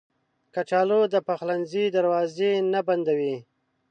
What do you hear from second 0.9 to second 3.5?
د پخلنځي دروازه نه بندوي